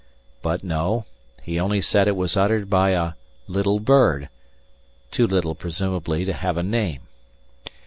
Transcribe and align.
But 0.41 0.63
no; 0.63 1.05
he 1.43 1.59
only 1.59 1.79
said 1.79 2.07
it 2.07 2.15
was 2.15 2.35
uttered 2.35 2.71
by 2.71 2.89
a 2.89 3.13
"little 3.47 3.79
bird" 3.79 4.29
too 5.11 5.27
little 5.27 5.53
presumably 5.53 6.25
to 6.25 6.33
have 6.33 6.57
a 6.57 6.63
name. 6.63 7.01